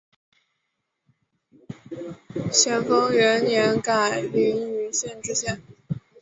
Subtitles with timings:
[2.51, 5.61] 咸丰元年改临榆县知县。